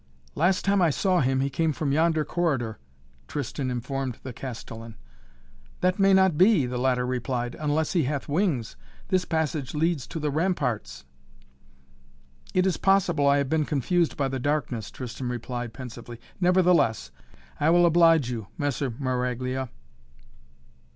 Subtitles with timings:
[0.33, 2.79] "Last time I saw him he came from yonder corridor,"
[3.27, 4.95] Tristan informed the Castellan.
[5.81, 7.53] "That may not be!" the latter replied.
[7.59, 8.75] "Unless he hath wings.
[9.09, 11.05] This passage leads to the ramparts."
[12.55, 16.19] "It is possible I have been confused by the darkness," Tristan replied pensively.
[16.39, 17.11] "Nevertheless,
[17.59, 19.69] I will oblige you, Messer Maraglia."